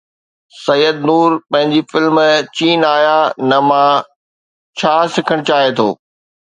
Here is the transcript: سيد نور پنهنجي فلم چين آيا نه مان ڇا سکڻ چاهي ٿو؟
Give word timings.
سيد 0.65 0.95
نور 1.09 1.35
پنهنجي 1.49 1.81
فلم 1.91 2.17
چين 2.55 2.79
آيا 2.95 3.17
نه 3.49 3.59
مان 3.69 3.93
ڇا 4.77 4.95
سکڻ 5.15 5.37
چاهي 5.49 5.69
ٿو؟ 5.77 5.89